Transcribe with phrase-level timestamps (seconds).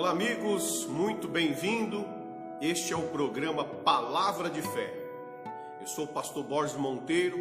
[0.00, 2.06] Olá, amigos, muito bem-vindo.
[2.58, 4.94] Este é o programa Palavra de Fé.
[5.78, 7.36] Eu sou o pastor Borges Monteiro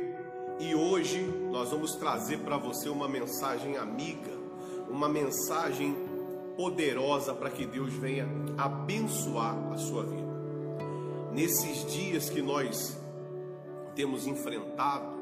[0.60, 4.34] e hoje nós vamos trazer para você uma mensagem amiga,
[4.90, 5.96] uma mensagem
[6.58, 8.28] poderosa para que Deus venha
[8.58, 10.34] abençoar a sua vida.
[11.32, 13.00] Nesses dias que nós
[13.96, 15.18] temos enfrentado,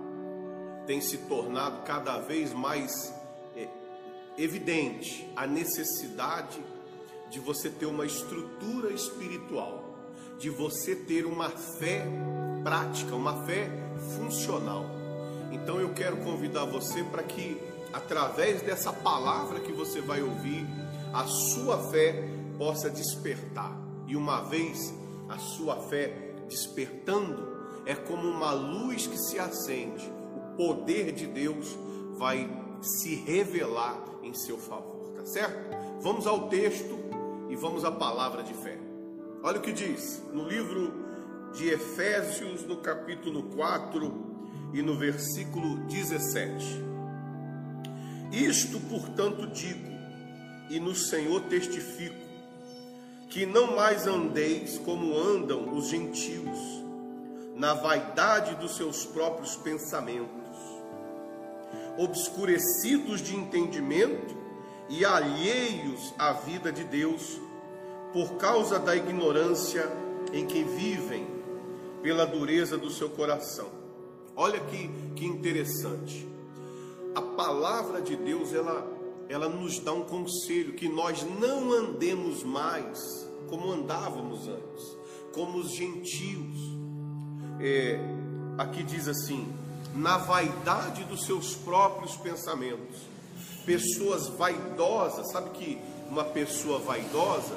[0.87, 3.13] tem se tornado cada vez mais
[3.55, 3.69] é,
[4.39, 6.59] evidente a necessidade
[7.29, 9.83] de você ter uma estrutura espiritual,
[10.39, 12.05] de você ter uma fé
[12.63, 13.69] prática, uma fé
[14.15, 14.85] funcional.
[15.51, 17.61] Então eu quero convidar você para que,
[17.93, 20.65] através dessa palavra que você vai ouvir,
[21.13, 22.27] a sua fé
[22.57, 23.75] possa despertar.
[24.07, 24.93] E uma vez
[25.29, 31.77] a sua fé despertando, é como uma luz que se acende, o poder de Deus
[32.17, 32.49] vai
[32.81, 35.77] se revelar em seu favor, tá certo?
[36.01, 37.06] Vamos ao texto
[37.59, 38.77] vamos à palavra de fé.
[39.43, 40.93] Olha o que diz no livro
[41.53, 46.87] de Efésios, no capítulo 4 e no versículo 17.
[48.31, 49.87] Isto, portanto, digo,
[50.69, 52.15] e no Senhor testifico,
[53.29, 56.57] que não mais andeis como andam os gentios,
[57.55, 60.27] na vaidade dos seus próprios pensamentos,
[61.97, 64.37] obscurecidos de entendimento
[64.89, 67.46] e alheios à vida de Deus,
[68.17, 69.87] por causa da ignorância
[70.33, 71.27] em que vivem,
[72.01, 73.67] pela dureza do seu coração.
[74.35, 76.27] Olha que, que interessante.
[77.13, 78.87] A palavra de Deus, ela,
[79.29, 84.97] ela nos dá um conselho que nós não andemos mais como andávamos antes,
[85.31, 86.57] como os gentios.
[87.59, 87.99] É,
[88.57, 89.47] aqui diz assim:
[89.93, 92.97] na vaidade dos seus próprios pensamentos
[93.63, 95.77] pessoas vaidosas, sabe que
[96.09, 97.55] uma pessoa vaidosa,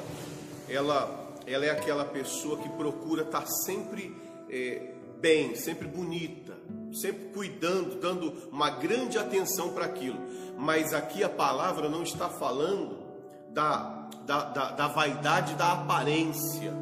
[0.70, 4.14] ela, ela é aquela pessoa que procura estar sempre
[4.48, 6.56] é, bem, sempre bonita,
[6.92, 10.18] sempre cuidando, dando uma grande atenção para aquilo.
[10.56, 12.98] Mas aqui a palavra não está falando
[13.50, 16.72] da, da, da, da vaidade da aparência,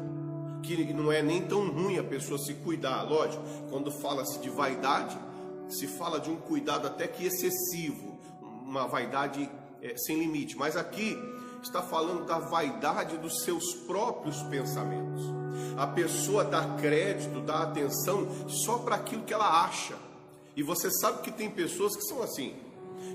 [0.63, 5.17] que não é nem tão ruim a pessoa se cuidar, lógico, quando fala-se de vaidade,
[5.69, 9.49] se fala de um cuidado até que excessivo uma vaidade
[9.81, 11.17] é, sem limite, mas aqui
[11.67, 15.23] está falando da vaidade dos seus próprios pensamentos.
[15.77, 19.95] A pessoa dá crédito, dá atenção só para aquilo que ela acha.
[20.55, 22.55] E você sabe que tem pessoas que são assim,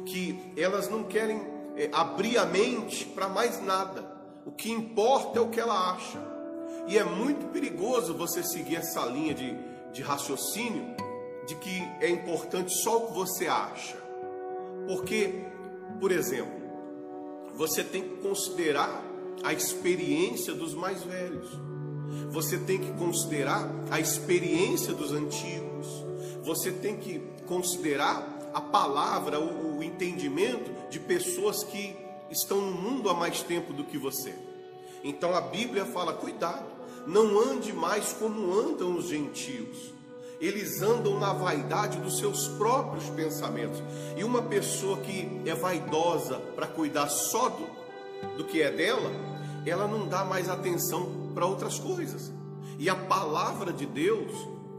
[0.06, 1.43] que elas não querem
[1.77, 4.12] é, abrir a mente para mais nada.
[4.47, 6.19] O que importa é o que ela acha.
[6.87, 9.56] E é muito perigoso você seguir essa linha de,
[9.93, 10.94] de raciocínio
[11.47, 13.97] de que é importante só o que você acha.
[14.87, 15.44] Porque,
[16.00, 16.54] por exemplo,
[17.55, 19.03] você tem que considerar
[19.43, 21.49] a experiência dos mais velhos.
[22.31, 25.87] Você tem que considerar a experiência dos antigos.
[26.43, 31.97] Você tem que considerar a palavra, o, o entendimento de pessoas que
[32.31, 34.35] estão no mundo há mais tempo do que você.
[35.03, 36.67] Então a Bíblia fala: cuidado,
[37.07, 39.95] não ande mais como andam os gentios
[40.44, 43.82] eles andam na vaidade dos seus próprios pensamentos.
[44.16, 47.66] E uma pessoa que é vaidosa para cuidar só do,
[48.37, 49.10] do que é dela,
[49.65, 52.31] ela não dá mais atenção para outras coisas.
[52.78, 54.32] E a palavra de Deus,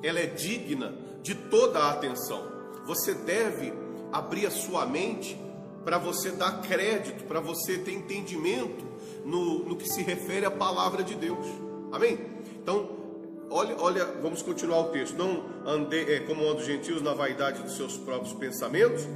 [0.04, 0.94] ela é digna
[1.24, 2.44] de toda a atenção.
[2.86, 3.74] Você deve
[4.12, 5.40] abrir a sua mente
[5.84, 8.86] para você dar crédito, para você ter entendimento
[9.24, 11.46] no, no que se refere à palavra de Deus.
[11.92, 12.20] Amém?
[12.62, 12.95] Então,
[13.56, 15.16] Olha, olha, vamos continuar o texto.
[15.16, 19.08] Não ande é, como os gentios na vaidade dos seus próprios pensamentos,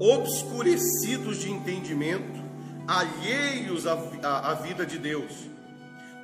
[0.00, 2.40] obscurecidos de entendimento,
[2.88, 3.92] alheios à,
[4.22, 5.30] à, à vida de Deus,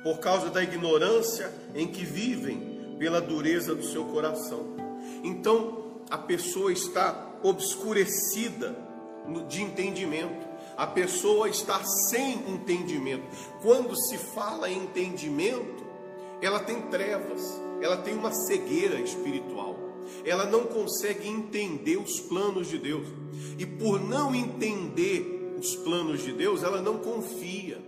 [0.01, 4.75] por causa da ignorância em que vivem, pela dureza do seu coração.
[5.23, 8.75] Então, a pessoa está obscurecida
[9.47, 10.43] de entendimento.
[10.75, 13.27] A pessoa está sem entendimento.
[13.61, 15.88] Quando se fala em entendimento,
[16.41, 17.41] ela tem trevas,
[17.81, 19.77] ela tem uma cegueira espiritual.
[20.25, 23.07] Ela não consegue entender os planos de Deus.
[23.57, 27.81] E por não entender os planos de Deus, ela não confia.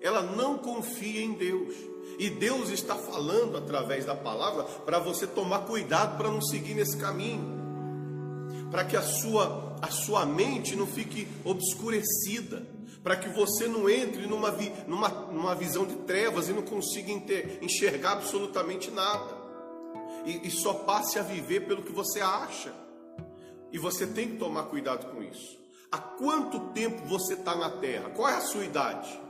[0.00, 1.74] Ela não confia em Deus.
[2.18, 6.96] E Deus está falando através da palavra para você tomar cuidado para não seguir nesse
[6.96, 7.56] caminho.
[8.70, 12.75] Para que a sua, a sua mente não fique obscurecida
[13.06, 14.50] para que você não entre numa,
[14.84, 17.12] numa, numa visão de trevas e não consiga
[17.62, 19.32] enxergar absolutamente nada,
[20.24, 22.74] e, e só passe a viver pelo que você acha.
[23.70, 25.56] E você tem que tomar cuidado com isso.
[25.92, 28.10] Há quanto tempo você está na terra?
[28.10, 29.20] Qual é a sua idade?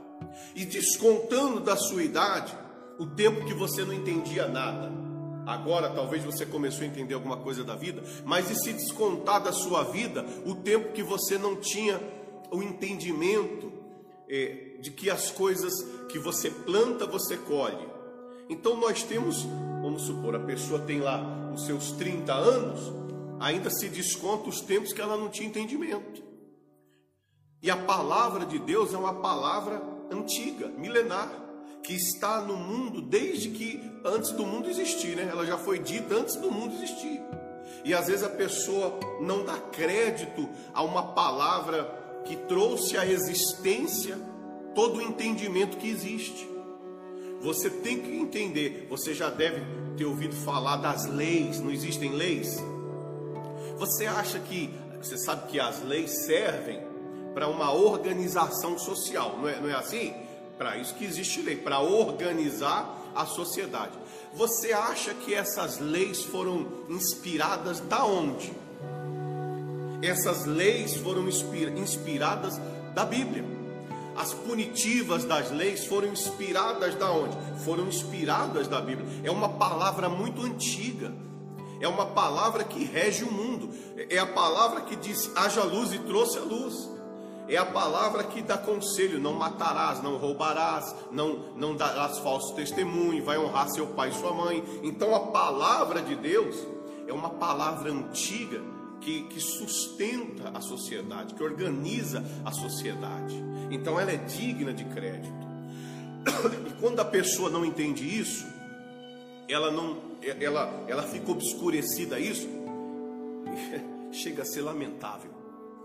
[0.55, 2.57] e descontando da sua idade
[2.97, 4.91] o tempo que você não entendia nada.
[5.45, 9.53] Agora talvez você começou a entender alguma coisa da vida, mas e se descontar da
[9.53, 12.01] sua vida o tempo que você não tinha
[12.51, 13.71] o entendimento
[14.29, 15.73] é, de que as coisas
[16.09, 17.87] que você planta, você colhe.
[18.49, 19.43] Então nós temos,
[19.81, 22.93] vamos supor, a pessoa tem lá os seus 30 anos,
[23.39, 26.23] ainda se desconta os tempos que ela não tinha entendimento.
[27.61, 31.47] E a palavra de Deus é uma palavra antiga, milenar
[31.87, 35.27] que está no mundo desde que antes do mundo existir, né?
[35.31, 37.21] Ela já foi dita antes do mundo existir.
[37.85, 41.85] E às vezes a pessoa não dá crédito a uma palavra
[42.27, 44.19] que trouxe à existência
[44.75, 46.47] todo o entendimento que existe.
[47.41, 49.61] Você tem que entender, você já deve
[49.95, 52.61] ter ouvido falar das leis, não existem leis?
[53.77, 54.69] Você acha que,
[55.01, 56.79] você sabe que as leis servem
[57.33, 60.13] para uma organização social, não é, não é assim?
[60.57, 63.93] Para isso que existe lei, para organizar a sociedade.
[64.33, 68.51] Você acha que essas leis foram inspiradas da onde?
[70.01, 72.59] Essas leis foram inspiradas
[72.93, 73.45] da Bíblia.
[74.15, 77.37] As punitivas das leis foram inspiradas da onde?
[77.63, 79.07] Foram inspiradas da Bíblia.
[79.23, 81.13] É uma palavra muito antiga.
[81.79, 83.69] É uma palavra que rege o mundo.
[84.09, 86.97] É a palavra que diz: haja luz e trouxe a luz
[87.49, 93.23] é a palavra que dá conselho: não matarás, não roubarás, não, não darás falso testemunho,
[93.23, 94.63] vai honrar seu pai e sua mãe.
[94.83, 96.55] Então a palavra de Deus
[97.07, 98.61] é uma palavra antiga
[99.01, 103.35] que, que sustenta a sociedade, que organiza a sociedade.
[103.71, 105.47] Então ela é digna de crédito.
[106.67, 108.45] E quando a pessoa não entende isso,
[109.47, 112.47] ela não, ela, ela fica obscurecida a isso,
[114.11, 115.37] chega a ser lamentável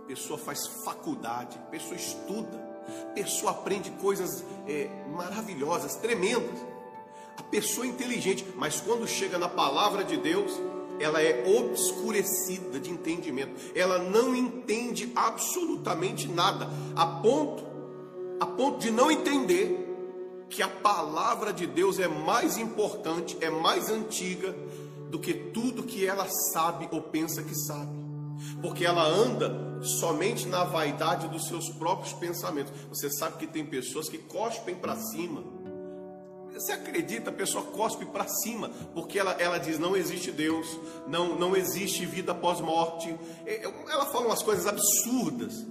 [0.07, 2.59] pessoa faz faculdade, pessoa estuda,
[3.15, 6.61] pessoa aprende coisas é, maravilhosas, tremendas.
[7.39, 10.53] A pessoa é inteligente, mas quando chega na palavra de Deus,
[11.01, 13.53] ela é obscurecida de entendimento.
[13.75, 17.65] Ela não entende absolutamente nada, a ponto,
[18.41, 19.79] a ponto de não entender
[20.49, 24.55] que a palavra de Deus é mais importante, é mais antiga
[25.11, 28.03] do que tudo que ela sabe ou pensa que sabe
[28.61, 32.73] porque ela anda somente na vaidade dos seus próprios pensamentos.
[32.89, 35.43] Você sabe que tem pessoas que cospem para cima.
[36.55, 40.67] Você acredita, a pessoa cospe para cima, porque ela, ela diz: não existe Deus,
[41.07, 43.15] não, não existe vida após morte.
[43.47, 45.65] É, é, ela fala umas coisas absurdas.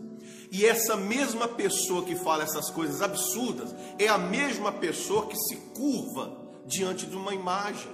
[0.51, 5.55] E essa mesma pessoa que fala essas coisas absurdas é a mesma pessoa que se
[5.73, 7.91] curva diante de uma imagem.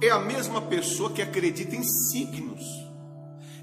[0.00, 2.82] É a mesma pessoa que acredita em signos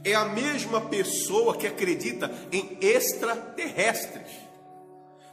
[0.04, 4.31] é a mesma pessoa que acredita em extraterrestres,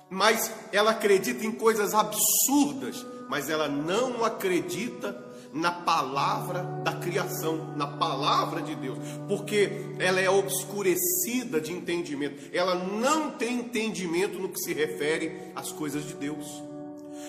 [0.09, 7.87] mas ela acredita em coisas absurdas, mas ela não acredita na palavra da criação, na
[7.87, 14.61] palavra de Deus, porque ela é obscurecida de entendimento, ela não tem entendimento no que
[14.61, 16.47] se refere às coisas de Deus.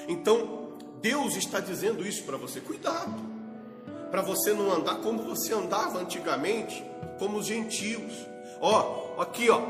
[0.08, 3.38] Então, Deus está dizendo isso para você, cuidado
[4.10, 6.84] para você não andar como você andava antigamente,
[7.20, 8.14] como os gentios.
[8.62, 9.62] Ó, aqui, ó.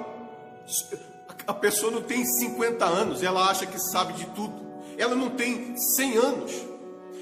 [1.46, 4.66] A pessoa não tem 50 anos, ela acha que sabe de tudo.
[4.98, 6.68] Ela não tem 100 anos.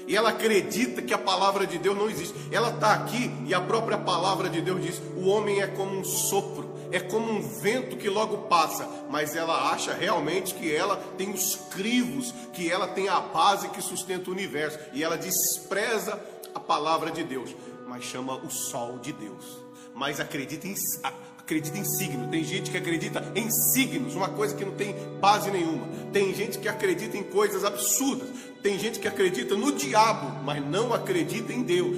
[0.06, 2.34] E ela acredita que a palavra de Deus não existe.
[2.52, 6.04] Ela está aqui e a própria palavra de Deus diz: o homem é como um
[6.04, 8.88] sopro, é como um vento que logo passa.
[9.10, 13.82] Mas ela acha realmente que ela tem os crivos, que ela tem a base que
[13.82, 14.78] sustenta o universo.
[14.92, 16.20] E ela despreza
[16.54, 17.54] a palavra de Deus,
[17.86, 19.66] mas chama o sol de Deus.
[19.92, 20.74] Mas acredita em,
[21.46, 22.28] acredita em signo.
[22.28, 25.86] Tem gente que acredita em signos, uma coisa que não tem base nenhuma.
[26.12, 28.28] Tem gente que acredita em coisas absurdas.
[28.60, 31.96] Tem gente que acredita no diabo, mas não acredita em Deus.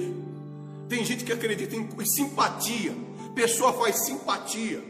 [0.87, 2.95] Tem gente que acredita em, simpatia.
[3.33, 4.83] Pessoa faz simpatia.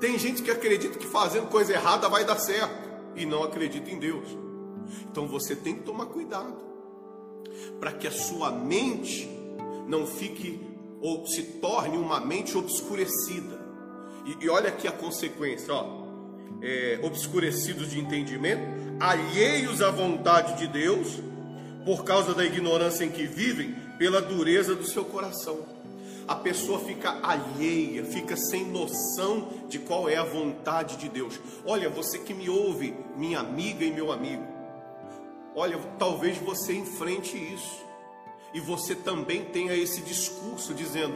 [0.00, 2.72] Tem gente que acredita que fazendo coisa errada vai dar certo
[3.16, 4.28] e não acredita em Deus.
[5.10, 6.54] Então você tem que tomar cuidado
[7.80, 9.28] para que a sua mente
[9.88, 10.60] não fique
[11.00, 13.63] ou se torne uma mente obscurecida.
[14.24, 16.04] E, e olha aqui a consequência, ó.
[16.62, 18.62] É, obscurecidos de entendimento,
[18.98, 21.20] alheios à vontade de Deus,
[21.84, 25.58] por causa da ignorância em que vivem, pela dureza do seu coração.
[26.26, 31.38] A pessoa fica alheia, fica sem noção de qual é a vontade de Deus.
[31.66, 34.54] Olha, você que me ouve, minha amiga e meu amigo,
[35.56, 37.84] Olha, talvez você enfrente isso
[38.52, 41.14] e você também tenha esse discurso dizendo: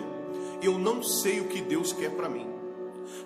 [0.63, 2.47] Eu não sei o que Deus quer para mim.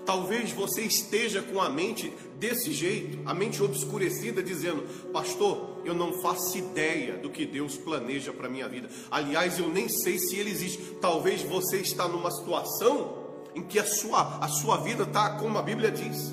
[0.05, 6.21] Talvez você esteja com a mente desse jeito, a mente obscurecida, dizendo: Pastor, eu não
[6.21, 8.89] faço ideia do que Deus planeja para minha vida.
[9.11, 10.79] Aliás, eu nem sei se ele existe.
[11.01, 13.23] Talvez você está numa situação
[13.55, 16.33] em que a sua, a sua vida está como a Bíblia diz.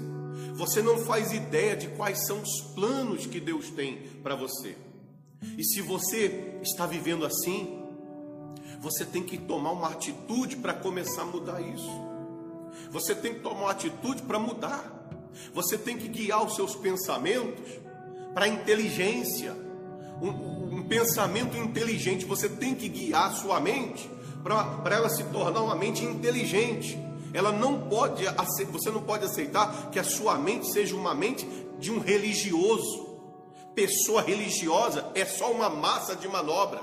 [0.53, 4.75] Você não faz ideia de quais são os planos que Deus tem para você.
[5.58, 7.79] E se você está vivendo assim,
[8.82, 12.09] você tem que tomar uma atitude para começar a mudar isso.
[12.91, 15.00] Você tem que tomar uma atitude para mudar.
[15.53, 17.79] Você tem que guiar os seus pensamentos
[18.33, 19.55] para a inteligência.
[20.21, 22.25] Um, um, pensamento inteligente.
[22.25, 24.09] Você tem que guiar a sua mente
[24.43, 26.98] para ela se tornar uma mente inteligente.
[27.33, 28.24] Ela não pode,
[28.71, 33.07] você não pode aceitar que a sua mente seja uma mente de um religioso.
[33.75, 36.81] Pessoa religiosa é só uma massa de manobra.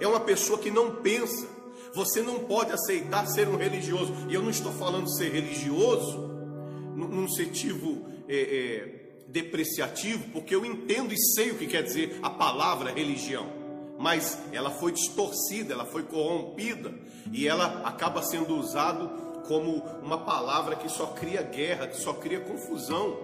[0.00, 1.55] É uma pessoa que não pensa.
[1.96, 4.12] Você não pode aceitar ser um religioso.
[4.28, 6.28] E eu não estou falando ser religioso
[6.94, 12.28] num sentido é, é, depreciativo, porque eu entendo e sei o que quer dizer a
[12.28, 13.46] palavra religião.
[13.98, 16.92] Mas ela foi distorcida, ela foi corrompida
[17.32, 19.06] e ela acaba sendo usada
[19.48, 23.16] como uma palavra que só cria guerra, que só cria confusão.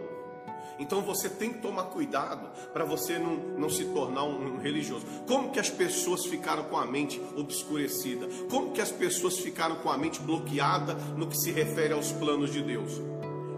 [0.83, 5.07] Então você tem que tomar cuidado para você não, não se tornar um, um, religioso.
[5.29, 8.27] Como que as pessoas ficaram com a mente obscurecida?
[8.51, 12.51] Como que as pessoas ficaram com a mente bloqueada no que se refere aos planos
[12.51, 13.01] de Deus?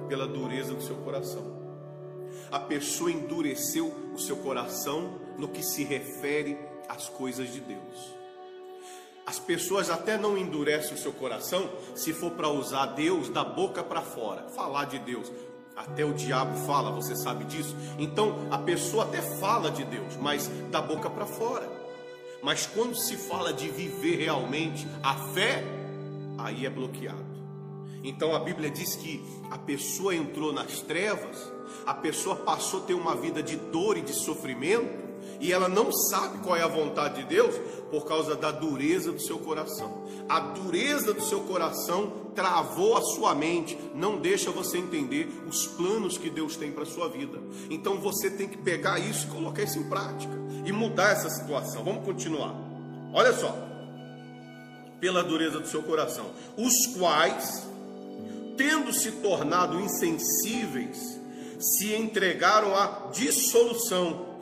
[0.06, 1.64] Pela dureza do seu coração.
[2.52, 8.14] A pessoa endureceu o seu coração no que se refere às coisas de Deus.
[9.24, 13.82] As pessoas até não endurecem o seu coração se for para usar Deus da boca
[13.82, 15.32] para fora, falar de Deus.
[15.76, 17.74] Até o diabo fala, você sabe disso?
[17.98, 21.68] Então a pessoa até fala de Deus, mas da boca para fora.
[22.42, 25.64] Mas quando se fala de viver realmente a fé,
[26.38, 27.24] aí é bloqueado.
[28.04, 31.50] Então a Bíblia diz que a pessoa entrou nas trevas,
[31.86, 35.03] a pessoa passou a ter uma vida de dor e de sofrimento,
[35.40, 37.54] e ela não sabe qual é a vontade de Deus
[37.90, 40.04] por causa da dureza do seu coração.
[40.28, 46.18] A dureza do seu coração travou a sua mente, não deixa você entender os planos
[46.18, 47.38] que Deus tem para a sua vida.
[47.70, 50.32] Então você tem que pegar isso e colocar isso em prática
[50.64, 51.84] e mudar essa situação.
[51.84, 52.54] Vamos continuar.
[53.12, 53.54] Olha só.
[55.00, 56.24] Pela dureza do seu coração,
[56.56, 57.66] os quais,
[58.56, 61.20] tendo se tornado insensíveis,
[61.60, 64.33] se entregaram à dissolução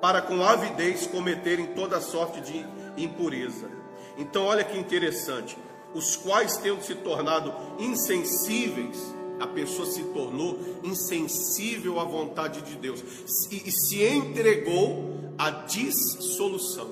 [0.00, 2.64] para com avidez cometerem toda sorte de
[2.96, 3.70] impureza.
[4.18, 5.56] Então, olha que interessante:
[5.94, 13.02] os quais, tendo se tornado insensíveis, a pessoa se tornou insensível à vontade de Deus
[13.50, 16.88] e, se entregou à dissolução.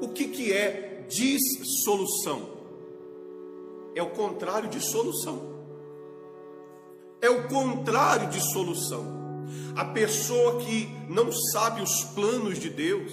[0.00, 2.50] O que, que é dissolução?
[3.94, 5.52] É o contrário de solução.
[7.20, 9.21] É o contrário de solução.
[9.76, 13.12] A pessoa que não sabe os planos de Deus,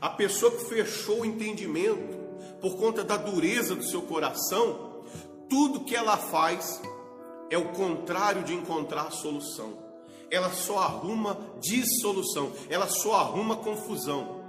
[0.00, 2.16] a pessoa que fechou o entendimento
[2.60, 5.02] por conta da dureza do seu coração,
[5.48, 6.80] tudo que ela faz
[7.50, 9.78] é o contrário de encontrar solução.
[10.30, 14.40] Ela só arruma dissolução, ela só arruma confusão.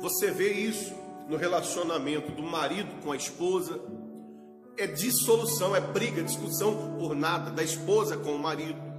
[0.00, 0.94] Você vê isso
[1.28, 3.80] no relacionamento do marido com a esposa,
[4.76, 8.93] é dissolução, é briga, discussão por nada, da esposa com o marido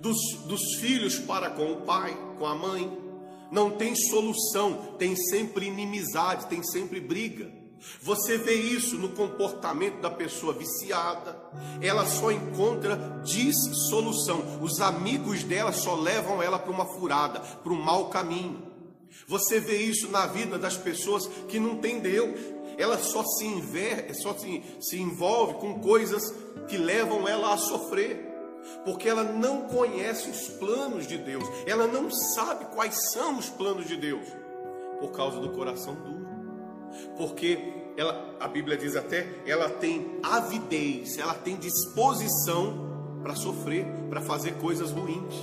[0.00, 3.06] dos, dos filhos para com o pai, com a mãe.
[3.50, 7.50] Não tem solução, tem sempre inimizade, tem sempre briga.
[8.02, 11.38] Você vê isso no comportamento da pessoa viciada,
[11.80, 14.60] ela só encontra dissolução.
[14.60, 18.62] Os amigos dela só levam ela para uma furada, para um mau caminho.
[19.28, 22.38] Você vê isso na vida das pessoas que não têm Deus.
[22.78, 26.22] Ela só se, enver, só se, se envolve com coisas
[26.68, 28.25] que levam ela a sofrer
[28.84, 33.86] porque ela não conhece os planos de Deus, ela não sabe quais são os planos
[33.86, 34.26] de Deus,
[35.00, 36.26] por causa do coração duro.
[37.16, 37.58] Porque
[37.96, 42.86] ela, a Bíblia diz até, ela tem avidez, ela tem disposição
[43.22, 45.34] para sofrer, para fazer coisas ruins.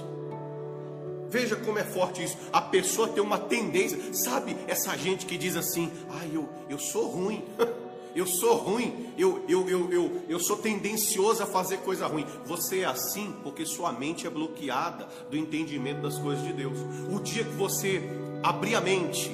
[1.28, 2.38] Veja como é forte isso.
[2.52, 7.08] A pessoa tem uma tendência, sabe, essa gente que diz assim: "Ah, eu eu sou
[7.08, 7.44] ruim".
[8.16, 12.26] eu sou ruim, eu, eu, eu, eu, eu sou tendencioso a fazer coisa ruim.
[12.46, 16.78] Você é assim porque sua mente é bloqueada do entendimento das coisas de Deus.
[17.12, 18.02] O dia que você
[18.44, 19.32] abrir a mente,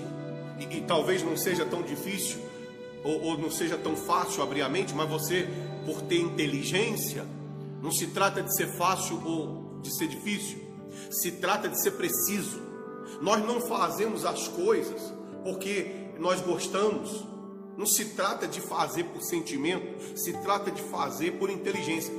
[0.60, 2.40] e, e talvez não seja tão difícil,
[3.04, 5.48] ou, ou não seja tão fácil abrir a mente, mas você,
[5.86, 7.26] por ter inteligência,
[7.82, 10.60] não se trata de ser fácil ou de ser difícil,
[11.10, 12.62] se trata de ser preciso.
[13.22, 17.26] Nós não fazemos as coisas porque nós gostamos,
[17.80, 22.14] não se trata de fazer por sentimento, se trata de fazer por inteligência.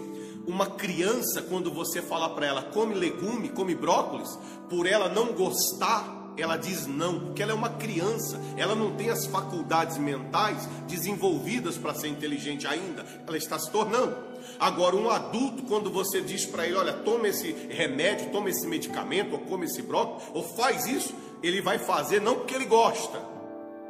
[0.46, 4.38] uma criança, quando você fala para ela come legume, come brócolis,
[4.70, 9.10] por ela não gostar, ela diz não, porque ela é uma criança, ela não tem
[9.10, 14.16] as faculdades mentais desenvolvidas para ser inteligente ainda, ela está se tornando.
[14.58, 19.34] Agora, um adulto, quando você diz para ele, olha, toma esse remédio, toma esse medicamento,
[19.34, 23.20] ou come esse brócolis, ou faz isso, ele vai fazer não porque ele gosta,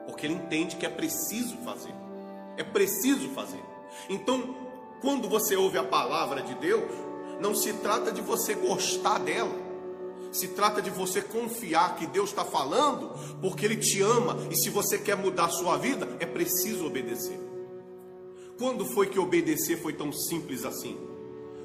[0.06, 1.94] porque ele entende que é preciso fazer.
[2.56, 3.62] É preciso fazer.
[4.08, 4.54] Então,
[5.00, 6.90] quando você ouve a palavra de Deus,
[7.40, 9.54] não se trata de você gostar dela,
[10.30, 14.70] se trata de você confiar que Deus está falando, porque Ele te ama, e se
[14.70, 17.38] você quer mudar a sua vida, é preciso obedecer.
[18.58, 20.98] Quando foi que obedecer foi tão simples assim?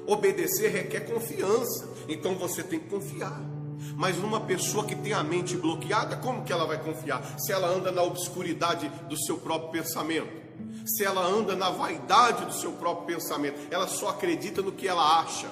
[0.06, 3.55] Obedecer requer confiança, então você tem que confiar.
[3.96, 7.22] Mas numa pessoa que tem a mente bloqueada, como que ela vai confiar?
[7.38, 10.46] Se ela anda na obscuridade do seu próprio pensamento,
[10.86, 15.20] se ela anda na vaidade do seu próprio pensamento, ela só acredita no que ela
[15.20, 15.48] acha.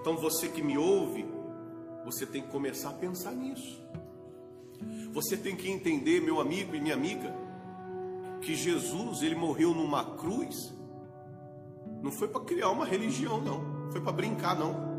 [0.00, 1.26] Então você que me ouve,
[2.04, 3.80] você tem que começar a pensar nisso.
[5.12, 7.34] Você tem que entender, meu amigo e minha amiga,
[8.40, 10.72] que Jesus, ele morreu numa cruz.
[12.02, 13.90] Não foi para criar uma religião, não.
[13.92, 14.92] Foi para brincar, não.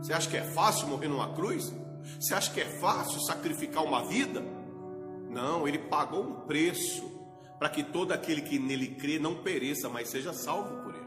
[0.00, 1.72] Você acha que é fácil morrer numa cruz?
[2.20, 4.42] Você acha que é fácil sacrificar uma vida?
[5.30, 7.10] Não, ele pagou um preço
[7.58, 11.04] para que todo aquele que nele crê não pereça, mas seja salvo por ele.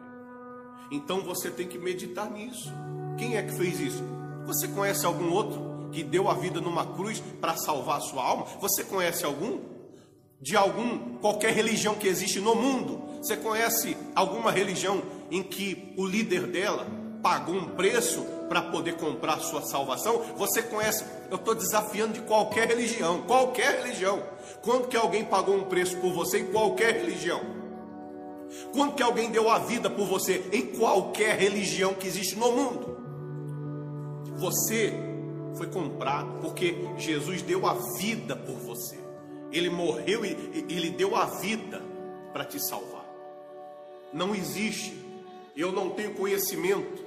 [0.92, 2.72] Então você tem que meditar nisso.
[3.18, 4.04] Quem é que fez isso?
[4.46, 8.46] Você conhece algum outro que deu a vida numa cruz para salvar a sua alma?
[8.60, 9.60] Você conhece algum?
[10.40, 13.02] De algum, qualquer religião que existe no mundo?
[13.18, 15.02] Você conhece alguma religião
[15.32, 16.88] em que o líder dela
[17.24, 20.22] pagou um preço para poder comprar sua salvação?
[20.38, 21.04] Você conhece?
[21.30, 24.22] Eu estou desafiando de qualquer religião, qualquer religião.
[24.62, 27.42] Quando que alguém pagou um preço por você em qualquer religião?
[28.74, 32.98] Quando que alguém deu a vida por você em qualquer religião que existe no mundo?
[34.38, 34.94] Você
[35.56, 38.98] foi comprado porque Jesus deu a vida por você.
[39.52, 41.82] Ele morreu e ele deu a vida
[42.32, 43.06] para te salvar.
[44.14, 44.94] Não existe,
[45.56, 47.07] eu não tenho conhecimento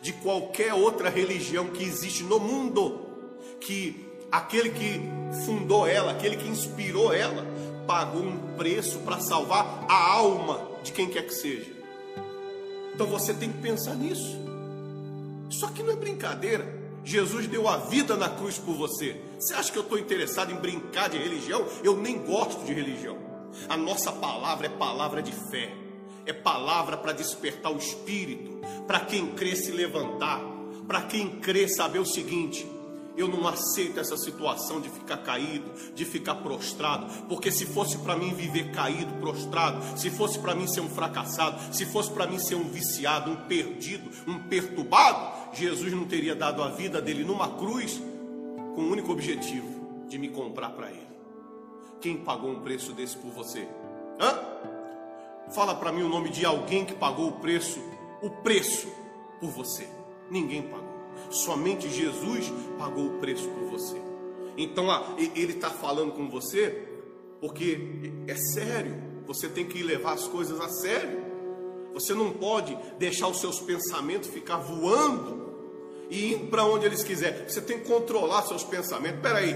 [0.00, 3.06] de qualquer outra religião que existe no mundo
[3.60, 5.00] que aquele que
[5.44, 7.44] fundou ela, aquele que inspirou ela,
[7.86, 11.70] pagou um preço para salvar a alma de quem quer que seja.
[12.94, 14.38] Então você tem que pensar nisso.
[15.48, 16.78] Isso aqui não é brincadeira.
[17.04, 19.16] Jesus deu a vida na cruz por você.
[19.38, 21.66] Você acha que eu estou interessado em brincar de religião?
[21.82, 23.16] Eu nem gosto de religião.
[23.68, 25.72] A nossa palavra é palavra de fé,
[26.28, 30.40] é palavra para despertar o espírito, para quem crê se levantar,
[30.86, 32.68] para quem crê saber o seguinte:
[33.16, 38.14] eu não aceito essa situação de ficar caído, de ficar prostrado, porque se fosse para
[38.14, 42.38] mim viver caído, prostrado, se fosse para mim ser um fracassado, se fosse para mim
[42.38, 47.56] ser um viciado, um perdido, um perturbado, Jesus não teria dado a vida dele numa
[47.56, 48.00] cruz
[48.74, 51.08] com o único objetivo de me comprar para ele.
[52.02, 53.66] Quem pagou um preço desse por você?
[54.20, 54.77] Hã?
[55.50, 57.80] Fala para mim o nome de alguém que pagou o preço,
[58.22, 58.88] o preço
[59.40, 59.88] por você.
[60.30, 60.88] Ninguém pagou.
[61.30, 64.00] Somente Jesus pagou o preço por você.
[64.56, 66.86] Então ah, ele está falando com você
[67.40, 69.08] porque é sério.
[69.26, 71.26] Você tem que levar as coisas a sério.
[71.94, 75.48] Você não pode deixar os seus pensamentos ficar voando
[76.10, 77.48] e indo para onde eles quiserem.
[77.48, 79.20] Você tem que controlar seus pensamentos.
[79.20, 79.54] Peraí,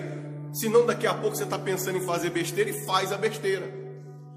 [0.53, 3.82] senão daqui a pouco você está pensando em fazer besteira e faz a besteira.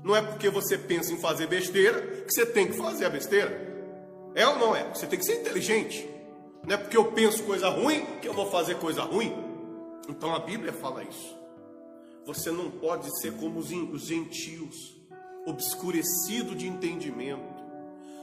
[0.05, 3.73] Não é porque você pensa em fazer besteira que você tem que fazer a besteira.
[4.35, 4.87] É ou não é?
[4.93, 6.07] Você tem que ser inteligente.
[6.63, 9.33] Não é porque eu penso coisa ruim que eu vou fazer coisa ruim.
[10.07, 11.35] Então a Bíblia fala isso.
[12.23, 14.95] Você não pode ser como os gentios,
[15.43, 17.63] obscurecido de entendimento,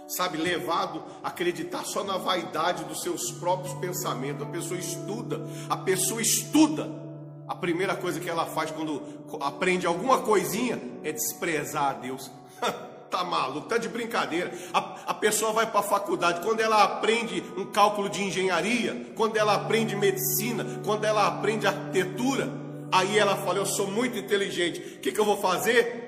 [0.07, 4.47] sabe, levado a acreditar só na vaidade dos seus próprios pensamentos.
[4.47, 7.12] A pessoa estuda, a pessoa estuda.
[7.47, 9.03] A primeira coisa que ela faz quando
[9.41, 12.31] aprende alguma coisinha é desprezar a Deus.
[13.13, 14.51] Tá maluco, tá de brincadeira.
[14.73, 14.79] A,
[15.09, 19.55] a pessoa vai para a faculdade, quando ela aprende um cálculo de engenharia, quando ela
[19.55, 22.51] aprende medicina, quando ela aprende arquitetura,
[22.91, 26.03] aí ela fala: Eu sou muito inteligente, o que, que eu vou fazer?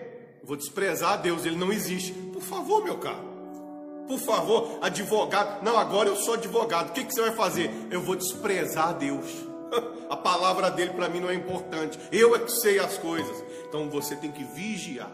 [0.45, 2.13] vou desprezar a Deus, ele não existe.
[2.13, 3.35] Por favor, meu caro.
[4.07, 5.63] Por favor, advogado.
[5.65, 6.91] Não, agora eu sou advogado.
[6.91, 7.71] O que, que você vai fazer?
[7.91, 9.54] Eu vou desprezar a Deus.
[10.09, 11.99] A palavra dele para mim não é importante.
[12.13, 13.45] Eu é que sei as coisas.
[13.69, 15.11] Então você tem que vigiar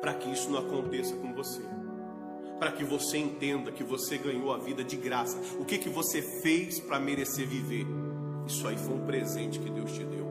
[0.00, 1.62] para que isso não aconteça com você.
[2.58, 5.36] Para que você entenda que você ganhou a vida de graça.
[5.58, 7.86] O que, que você fez para merecer viver?
[8.46, 10.26] Isso aí foi um presente que Deus te deu.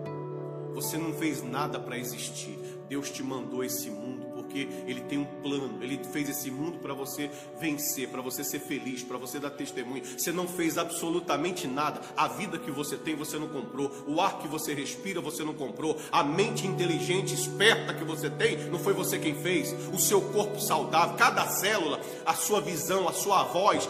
[0.74, 2.58] Você não fez nada para existir.
[2.88, 4.25] Deus te mandou esse mundo
[4.56, 5.84] porque Ele tem um plano.
[5.84, 10.04] Ele fez esse mundo para você vencer, para você ser feliz, para você dar testemunho.
[10.06, 12.00] Você não fez absolutamente nada.
[12.16, 13.92] A vida que você tem, você não comprou.
[14.08, 15.98] O ar que você respira, você não comprou.
[16.12, 19.76] A mente inteligente, esperta que você tem, não foi você quem fez.
[19.94, 23.90] O seu corpo saudável, cada célula, a sua visão, a sua voz,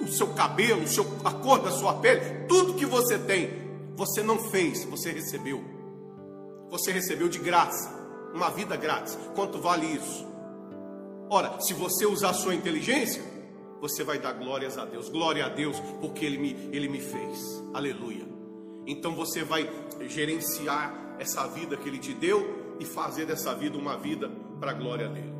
[0.00, 3.50] o, o seu cabelo, o seu, a cor da sua pele, tudo que você tem,
[3.94, 5.62] você não fez, você recebeu.
[6.70, 7.97] Você recebeu de graça
[8.38, 9.18] uma vida grátis.
[9.34, 10.26] Quanto vale isso?
[11.28, 13.22] Ora, se você usar a sua inteligência,
[13.80, 15.08] você vai dar glórias a Deus.
[15.08, 17.62] Glória a Deus, porque Ele me, Ele me fez.
[17.74, 18.26] Aleluia.
[18.86, 19.68] Então você vai
[20.08, 24.74] gerenciar essa vida que Ele te deu e fazer dessa vida uma vida para a
[24.74, 25.34] glória dele.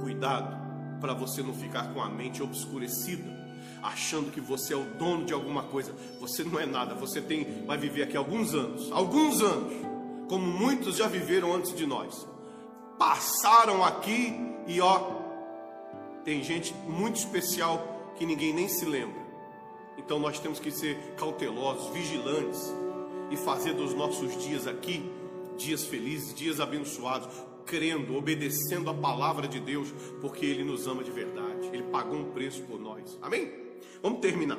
[0.00, 0.56] Cuidado
[1.00, 3.24] para você não ficar com a mente obscurecida,
[3.82, 5.92] achando que você é o dono de alguma coisa.
[6.20, 6.94] Você não é nada.
[6.94, 9.93] Você tem, vai viver aqui alguns anos, alguns anos
[10.28, 12.26] como muitos já viveram antes de nós.
[12.98, 14.34] Passaram aqui
[14.66, 15.22] e ó,
[16.24, 19.22] tem gente muito especial que ninguém nem se lembra.
[19.98, 22.72] Então nós temos que ser cautelosos, vigilantes
[23.30, 25.10] e fazer dos nossos dias aqui
[25.56, 27.28] dias felizes, dias abençoados,
[27.64, 29.88] crendo, obedecendo a palavra de Deus,
[30.20, 31.68] porque Ele nos ama de verdade.
[31.72, 33.18] Ele pagou um preço por nós.
[33.22, 33.52] Amém?
[34.02, 34.58] Vamos terminar.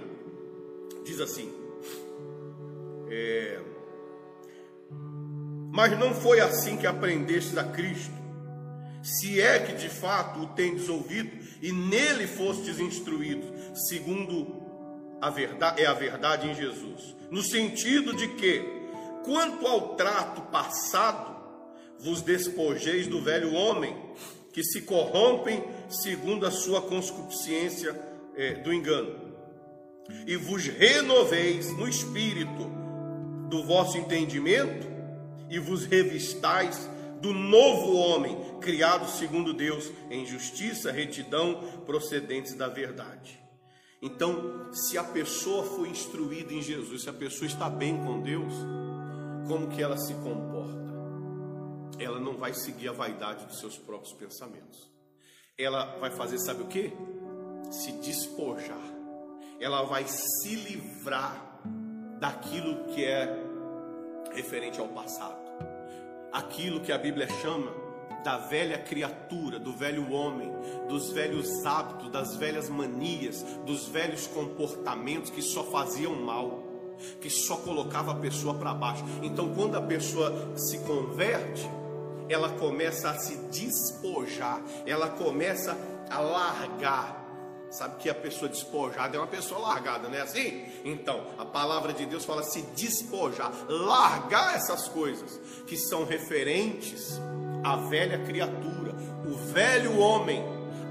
[1.03, 1.51] Diz assim.
[3.07, 3.61] É,
[5.75, 8.15] mas não foi assim que aprendestes a Cristo.
[9.03, 11.29] Se é que de fato o tendes ouvido
[11.61, 13.49] e nele fostes instruídos,
[13.89, 14.63] segundo
[15.21, 17.13] a verdade, é a verdade em Jesus.
[17.29, 18.63] No sentido de que,
[19.25, 21.35] quanto ao trato passado,
[21.99, 23.97] vos despojeis do velho homem,
[24.53, 27.99] que se corrompem segundo a sua conscupiscência
[28.37, 29.13] é, do engano,
[30.25, 32.71] e vos renoveis no espírito
[33.49, 34.94] do vosso entendimento
[35.49, 36.89] e vos revistais
[37.21, 43.39] do novo homem, criado segundo Deus, em justiça, retidão, procedentes da verdade.
[44.01, 48.53] Então, se a pessoa foi instruída em Jesus, se a pessoa está bem com Deus,
[49.47, 50.85] como que ela se comporta?
[51.97, 54.91] Ela não vai seguir a vaidade dos seus próprios pensamentos.
[55.57, 56.91] Ela vai fazer, sabe o que?
[57.71, 58.93] Se despojar.
[59.59, 61.61] Ela vai se livrar
[62.19, 63.44] daquilo que é
[64.35, 65.37] referente ao passado.
[66.31, 67.71] Aquilo que a Bíblia chama
[68.23, 70.51] da velha criatura, do velho homem,
[70.87, 76.63] dos velhos hábitos, das velhas manias, dos velhos comportamentos que só faziam mal,
[77.21, 79.03] que só colocava a pessoa para baixo.
[79.21, 81.69] Então, quando a pessoa se converte,
[82.27, 85.77] ela começa a se despojar, ela começa
[86.09, 87.24] a largar
[87.75, 90.63] Sabe que a pessoa despojada é uma pessoa largada, não é assim?
[90.85, 97.19] Então, a palavra de Deus fala se despojar, largar essas coisas que são referentes
[97.65, 98.95] à velha criatura,
[99.29, 100.41] o velho homem,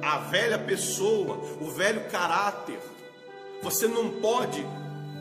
[0.03, 2.79] a velha pessoa, o velho caráter.
[3.63, 4.63] Você não pode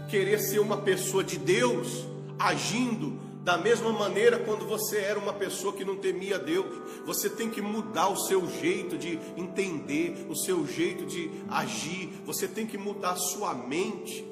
[0.10, 2.06] querer ser uma pessoa de Deus
[2.38, 6.66] agindo da mesma maneira, quando você era uma pessoa que não temia Deus,
[7.06, 12.48] você tem que mudar o seu jeito de entender, o seu jeito de agir, você
[12.48, 14.26] tem que mudar a sua mente,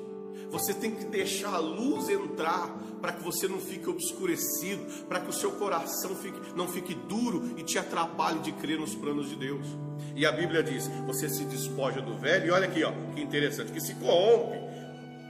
[0.49, 2.69] você tem que deixar a luz entrar
[3.01, 7.55] para que você não fique obscurecido, para que o seu coração fique, não fique duro
[7.57, 9.67] e te atrapalhe de crer nos planos de Deus.
[10.15, 13.73] E a Bíblia diz: você se despoja do velho, e olha aqui, ó, que interessante,
[13.73, 14.60] que se corrompe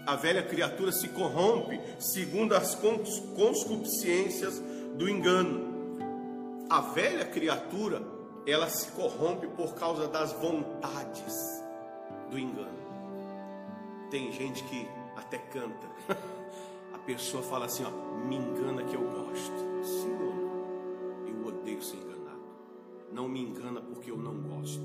[0.06, 4.62] a velha criatura se corrompe segundo as conscupiscências
[4.96, 5.70] do engano.
[6.70, 8.02] A velha criatura,
[8.48, 11.64] ela se corrompe por causa das vontades
[12.30, 12.82] do engano.
[14.10, 15.90] Tem gente que até canta.
[16.94, 17.90] A pessoa fala assim, ó,
[18.28, 19.84] me engana que eu gosto.
[19.84, 20.34] Senhor,
[21.28, 22.42] eu odeio ser enganado.
[23.12, 24.84] Não me engana porque eu não gosto.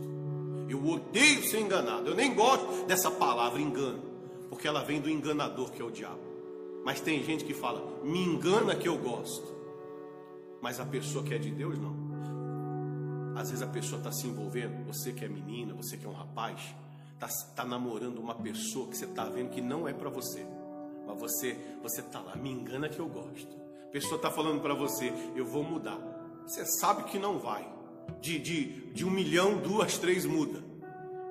[0.68, 2.08] Eu odeio ser enganado.
[2.08, 4.15] Eu nem gosto dessa palavra engano
[4.48, 6.22] porque ela vem do enganador que é o diabo.
[6.84, 9.54] Mas tem gente que fala, me engana que eu gosto,
[10.60, 11.96] mas a pessoa que é de Deus não.
[13.36, 16.12] Às vezes a pessoa está se envolvendo, você que é menina, você que é um
[16.12, 16.60] rapaz,
[17.14, 20.46] está tá namorando uma pessoa que você está vendo que não é para você,
[21.06, 23.54] mas você você está lá, me engana que eu gosto.
[23.84, 25.98] A pessoa está falando para você, eu vou mudar.
[26.46, 27.74] Você sabe que não vai.
[28.20, 30.65] De, de, de um milhão, duas, três muda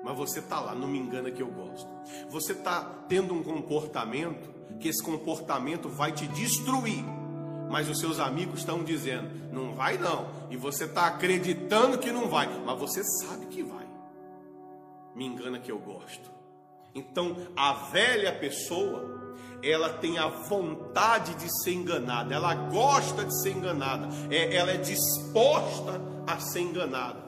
[0.06, 1.88] mas você está lá, não me engana que eu gosto.
[2.30, 7.04] Você está tendo um comportamento que esse comportamento vai te destruir,
[7.68, 12.28] mas os seus amigos estão dizendo, não vai não, e você está acreditando que não
[12.28, 13.84] vai, mas você sabe que vai.
[15.12, 16.30] Me engana que eu gosto.
[16.94, 23.56] Então, a velha pessoa, ela tem a vontade de ser enganada, ela gosta de ser
[23.56, 27.25] enganada, é, ela é disposta a ser enganada.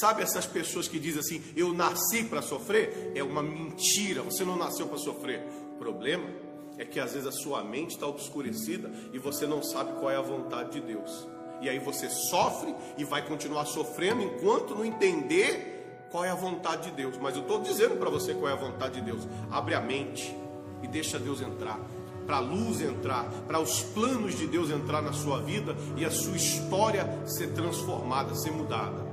[0.00, 3.12] Sabe essas pessoas que dizem assim: eu nasci para sofrer?
[3.14, 5.42] É uma mentira, você não nasceu para sofrer.
[5.74, 6.28] O problema
[6.76, 10.16] é que às vezes a sua mente está obscurecida e você não sabe qual é
[10.16, 11.26] a vontade de Deus.
[11.62, 16.90] E aí você sofre e vai continuar sofrendo enquanto não entender qual é a vontade
[16.90, 17.16] de Deus.
[17.16, 19.26] Mas eu estou dizendo para você qual é a vontade de Deus.
[19.50, 20.36] Abre a mente
[20.82, 21.80] e deixa Deus entrar.
[22.26, 26.10] Para a luz entrar, para os planos de Deus entrar na sua vida e a
[26.10, 29.05] sua história ser transformada, ser mudada.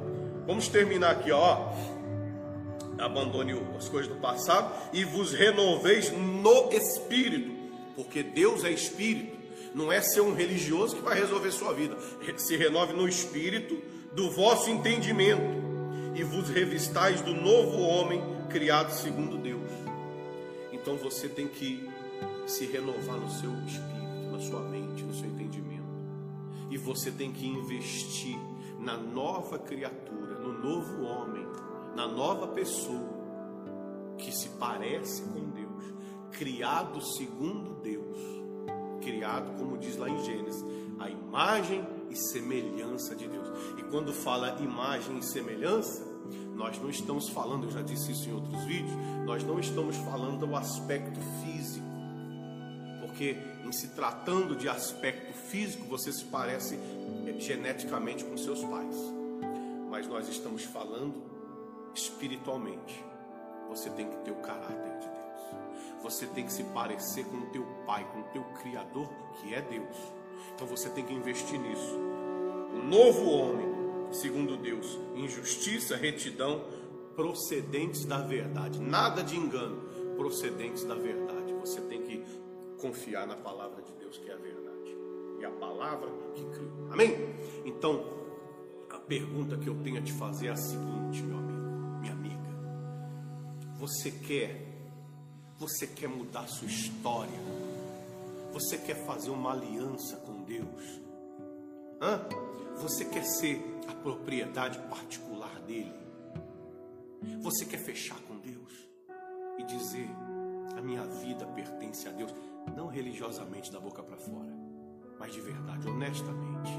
[0.45, 1.71] Vamos terminar aqui, ó.
[2.99, 7.51] Abandone as coisas do passado e vos renoveis no espírito,
[7.95, 9.43] porque Deus é espírito.
[9.73, 11.97] Não é ser um religioso que vai resolver sua vida.
[12.37, 13.81] Se renove no espírito
[14.13, 15.63] do vosso entendimento
[16.15, 19.69] e vos revistais do novo homem criado segundo Deus.
[20.71, 21.89] Então você tem que
[22.45, 25.83] se renovar no seu espírito, na sua mente, no seu entendimento.
[26.69, 28.37] E você tem que investir
[28.79, 30.12] na nova criatura,
[30.43, 31.45] no novo homem,
[31.95, 33.13] na nova pessoa
[34.17, 35.83] que se parece com Deus,
[36.31, 38.17] criado segundo Deus,
[39.01, 40.63] criado, como diz lá em Gênesis,
[40.99, 43.47] a imagem e semelhança de Deus.
[43.77, 46.05] E quando fala imagem e semelhança,
[46.55, 50.45] nós não estamos falando, eu já disse isso em outros vídeos, nós não estamos falando
[50.45, 51.85] do aspecto físico,
[53.01, 56.79] porque em se tratando de aspecto físico, você se parece
[57.39, 59.12] geneticamente com seus pais.
[60.03, 61.13] Mas nós estamos falando
[61.95, 63.01] espiritualmente.
[63.69, 66.01] Você tem que ter o caráter de Deus.
[66.01, 69.07] Você tem que se parecer com o teu pai, com o teu criador,
[69.39, 69.95] que é Deus.
[70.53, 71.95] Então você tem que investir nisso.
[72.75, 73.65] O novo homem,
[74.11, 76.65] segundo Deus, em justiça, retidão,
[77.15, 78.81] procedentes da verdade.
[78.81, 79.83] Nada de engano,
[80.17, 81.53] procedentes da verdade.
[81.61, 82.25] Você tem que
[82.77, 84.63] confiar na palavra de Deus, que é a verdade
[85.43, 86.71] é a palavra que criou.
[86.91, 87.15] Amém?
[87.65, 88.05] Então,
[89.07, 92.49] pergunta que eu tenho a te fazer é a seguinte, meu amigo, minha amiga.
[93.79, 94.61] Você quer,
[95.57, 97.39] você quer mudar sua história?
[98.53, 101.01] Você quer fazer uma aliança com Deus?
[102.01, 102.21] Hã?
[102.81, 105.93] Você quer ser a propriedade particular dele?
[107.41, 108.71] Você quer fechar com Deus
[109.57, 110.09] e dizer:
[110.77, 112.33] a minha vida pertence a Deus,
[112.75, 114.53] não religiosamente da boca para fora,
[115.19, 116.71] mas de verdade, honestamente,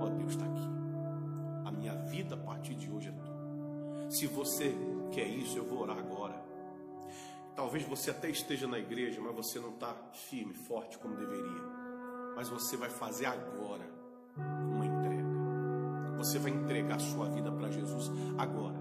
[0.00, 0.79] ó Deus está aqui.
[2.10, 4.10] Vida a partir de hoje é tua.
[4.10, 4.74] Se você
[5.12, 6.34] quer isso, eu vou orar agora.
[7.54, 11.62] Talvez você até esteja na igreja, mas você não está firme, forte como deveria.
[12.34, 13.88] Mas você vai fazer agora
[14.36, 16.16] uma entrega.
[16.18, 18.78] Você vai entregar sua vida para Jesus agora.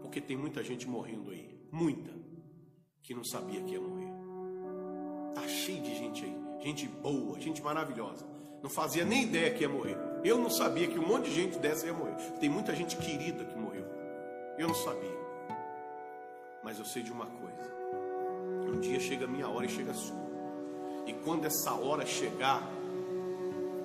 [0.00, 2.12] Porque tem muita gente morrendo aí, muita,
[3.02, 4.12] que não sabia que ia morrer.
[5.34, 8.24] Tá cheio de gente aí, gente boa, gente maravilhosa,
[8.62, 10.13] não fazia nem ideia que ia morrer.
[10.24, 12.14] Eu não sabia que um monte de gente dessa ia morrer.
[12.40, 13.84] Tem muita gente querida que morreu.
[14.56, 15.18] Eu não sabia.
[16.62, 17.74] Mas eu sei de uma coisa.
[18.66, 20.24] Um dia chega a minha hora e chega a sua.
[21.06, 22.62] E quando essa hora chegar,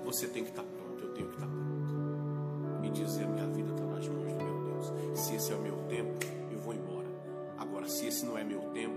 [0.05, 1.03] você tem que estar pronto.
[1.03, 2.85] Eu tenho que estar pronto.
[2.85, 5.19] E dizer: a minha vida está nas mãos do meu Deus.
[5.19, 7.07] Se esse é o meu tempo, eu vou embora.
[7.57, 8.95] Agora, se esse não é meu tempo,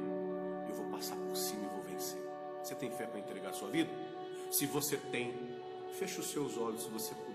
[0.69, 2.23] eu vou passar por cima e vou vencer.
[2.63, 3.91] Você tem fé para entregar a sua vida?
[4.53, 5.35] Se você tem,
[5.99, 7.32] Feche os seus olhos se você puder.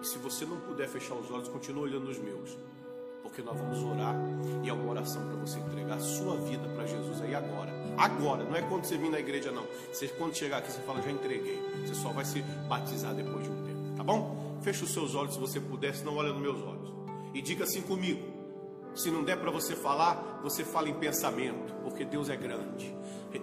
[0.00, 2.56] E se você não puder fechar os olhos, continue olhando os meus.
[3.22, 4.14] Porque nós vamos orar
[4.62, 7.72] e é uma oração para você entregar a sua vida para Jesus aí agora.
[7.96, 9.66] Agora, não é quando você vir na igreja, não.
[9.92, 11.60] Você, quando chegar aqui, você fala, já entreguei.
[11.84, 14.58] Você só vai se batizar depois de um tempo, tá bom?
[14.62, 16.92] Feche os seus olhos se você puder, senão olha nos meus olhos.
[17.34, 18.22] E diga assim comigo.
[18.94, 22.94] Se não der para você falar, você fala em pensamento, porque Deus é grande.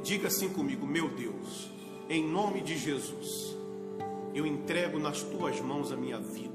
[0.04, 1.70] Diga assim comigo, meu Deus,
[2.10, 3.56] em nome de Jesus
[4.36, 6.54] eu entrego nas tuas mãos a minha vida.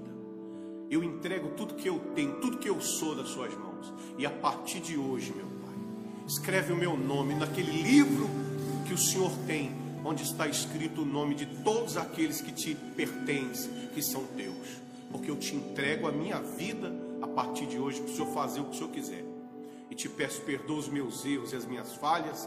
[0.90, 3.90] Eu entrego tudo que eu tenho, tudo que eu sou das suas mãos.
[4.18, 5.74] E a partir de hoje, meu Pai,
[6.26, 8.28] escreve o meu nome naquele livro
[8.86, 9.72] que o Senhor tem,
[10.04, 14.80] onde está escrito o nome de todos aqueles que te pertencem, que são teus.
[15.10, 18.60] Porque eu te entrego a minha vida a partir de hoje para o Senhor fazer
[18.60, 19.24] o que o Senhor quiser.
[19.90, 22.46] E te peço perdoa os meus erros e as minhas falhas,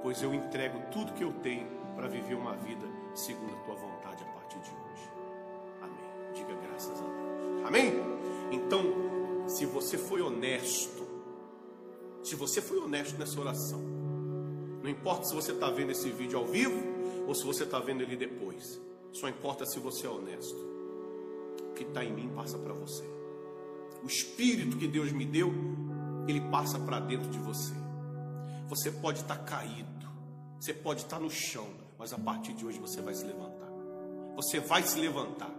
[0.00, 3.73] pois eu entrego tudo que eu tenho para viver uma vida segundo a tua
[7.64, 7.94] Amém?
[8.52, 11.04] Então, se você foi honesto,
[12.22, 13.80] se você foi honesto nessa oração,
[14.82, 16.78] não importa se você está vendo esse vídeo ao vivo
[17.26, 18.80] ou se você está vendo ele depois,
[19.12, 20.56] só importa se você é honesto.
[21.70, 23.04] O que está em mim passa para você.
[24.02, 25.52] O Espírito que Deus me deu,
[26.28, 27.72] ele passa para dentro de você.
[28.68, 30.06] Você pode estar caído,
[30.60, 33.70] você pode estar no chão, mas a partir de hoje você vai se levantar.
[34.36, 35.53] Você vai se levantar.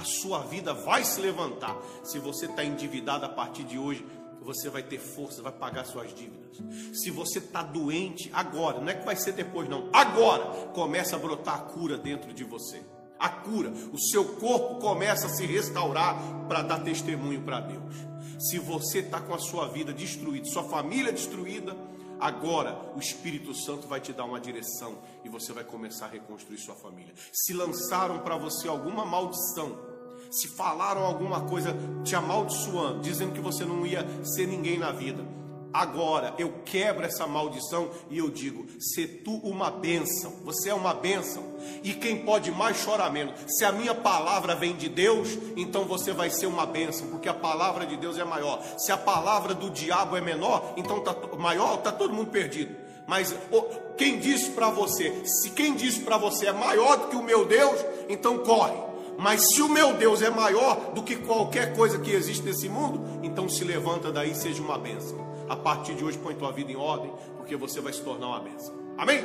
[0.00, 1.76] A sua vida vai se levantar.
[2.02, 4.02] Se você está endividado a partir de hoje,
[4.40, 6.56] você vai ter força, vai pagar suas dívidas.
[6.94, 9.90] Se você está doente agora, não é que vai ser depois, não.
[9.92, 12.82] Agora começa a brotar a cura dentro de você.
[13.18, 16.16] A cura, o seu corpo começa a se restaurar
[16.48, 17.94] para dar testemunho para Deus.
[18.38, 21.76] Se você está com a sua vida destruída, sua família destruída,
[22.18, 26.56] agora o Espírito Santo vai te dar uma direção e você vai começar a reconstruir
[26.56, 27.12] sua família.
[27.30, 29.89] Se lançaram para você alguma maldição,
[30.30, 35.24] se falaram alguma coisa te amaldiçoando, dizendo que você não ia ser ninguém na vida,
[35.72, 40.94] agora eu quebro essa maldição e eu digo: se tu uma bênção, você é uma
[40.94, 41.42] bênção,
[41.82, 43.34] e quem pode mais chorar menos.
[43.48, 47.34] Se a minha palavra vem de Deus, então você vai ser uma bênção, porque a
[47.34, 48.62] palavra de Deus é maior.
[48.78, 52.76] Se a palavra do diabo é menor, então tá maior, tá todo mundo perdido.
[53.06, 53.62] Mas oh,
[53.96, 57.44] quem disse para você, se quem disse para você é maior do que o meu
[57.44, 58.89] Deus, então corre
[59.20, 63.20] mas se o meu Deus é maior do que qualquer coisa que existe nesse mundo,
[63.22, 65.28] então se levanta daí e seja uma bênção.
[65.46, 68.40] A partir de hoje põe tua vida em ordem, porque você vai se tornar uma
[68.40, 68.74] bênção.
[68.96, 69.22] Amém?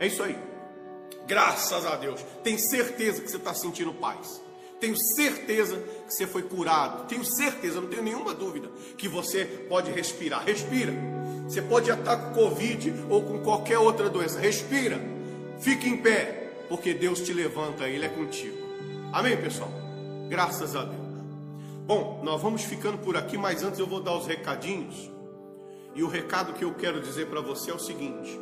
[0.00, 0.36] É isso aí.
[1.28, 2.20] Graças a Deus.
[2.42, 4.42] Tenho certeza que você está sentindo paz.
[4.80, 7.06] Tenho certeza que você foi curado.
[7.06, 10.44] Tenho certeza, não tenho nenhuma dúvida, que você pode respirar.
[10.44, 10.92] Respira.
[11.46, 14.40] Você pode estar com Covid ou com qualquer outra doença.
[14.40, 15.00] Respira.
[15.60, 18.63] Fique em pé, porque Deus te levanta, Ele é contigo.
[19.14, 19.70] Amém, pessoal?
[20.28, 21.00] Graças a Deus.
[21.86, 25.08] Bom, nós vamos ficando por aqui, mas antes eu vou dar os recadinhos.
[25.94, 28.36] E o recado que eu quero dizer para você é o seguinte: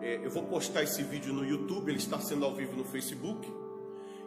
[0.00, 3.48] é, eu vou postar esse vídeo no YouTube, ele está sendo ao vivo no Facebook.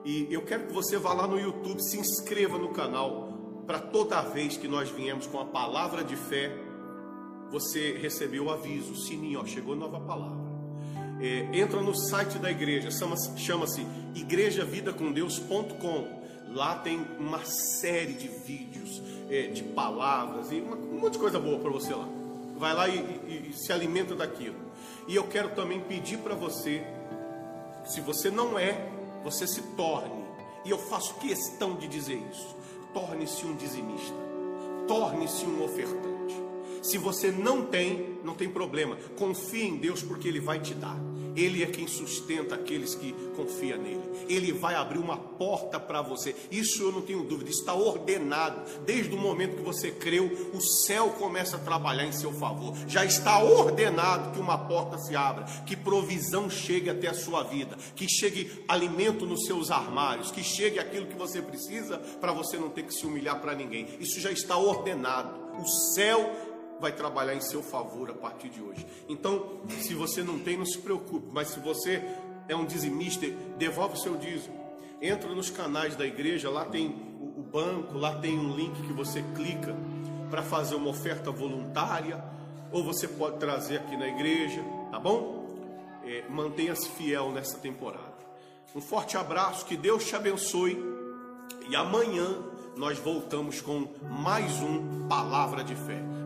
[0.06, 3.34] E eu quero que você vá lá no YouTube, se inscreva no canal,
[3.68, 6.56] para toda vez que nós viemos com a palavra de fé,
[7.52, 10.45] você recebeu o aviso, o sininho, ó, chegou nova palavra.
[11.20, 13.66] É, entra no site da igreja, chama-se chama
[14.14, 16.26] igrejavidacomdeus.com.
[16.54, 21.40] Lá tem uma série de vídeos, é, de palavras e uma, um monte de coisa
[21.40, 22.08] boa para você lá.
[22.58, 24.56] Vai lá e, e, e se alimenta daquilo.
[25.08, 26.84] E eu quero também pedir para você,
[27.86, 28.90] se você não é,
[29.24, 30.26] você se torne.
[30.64, 32.56] E eu faço questão de dizer isso.
[32.94, 34.16] Torne-se um dizimista.
[34.88, 36.15] Torne-se um ofertante.
[36.86, 38.96] Se você não tem, não tem problema.
[39.18, 40.98] Confie em Deus porque Ele vai te dar.
[41.36, 44.02] Ele é quem sustenta aqueles que confiam nele.
[44.30, 46.34] Ele vai abrir uma porta para você.
[46.50, 47.50] Isso eu não tenho dúvida.
[47.50, 48.62] Está ordenado.
[48.86, 52.74] Desde o momento que você creu, o céu começa a trabalhar em seu favor.
[52.88, 57.76] Já está ordenado que uma porta se abra, que provisão chegue até a sua vida,
[57.96, 62.70] que chegue alimento nos seus armários, que chegue aquilo que você precisa para você não
[62.70, 63.88] ter que se humilhar para ninguém.
[64.00, 65.44] Isso já está ordenado.
[65.60, 68.86] O céu vai trabalhar em seu favor a partir de hoje.
[69.08, 72.04] Então, se você não tem, não se preocupe, mas se você
[72.48, 74.56] é um dizimista, devolve o seu dízimo.
[75.02, 76.88] Entra nos canais da igreja, lá tem
[77.20, 79.76] o banco, lá tem um link que você clica
[80.30, 82.24] para fazer uma oferta voluntária,
[82.72, 85.46] ou você pode trazer aqui na igreja, tá bom?
[86.04, 88.16] É, Mantenha-se fiel nessa temporada.
[88.76, 90.78] Um forte abraço, que Deus te abençoe
[91.70, 92.38] e amanhã
[92.76, 96.15] nós voltamos com mais um Palavra de Fé.